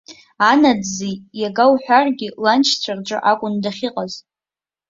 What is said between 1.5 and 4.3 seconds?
уҳәаргьы ланшьцәа рҿы акәын дахьыҟаз.